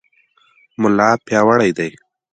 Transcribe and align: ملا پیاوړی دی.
ملا 0.81 1.09
پیاوړی 1.25 1.71
دی. 1.77 1.91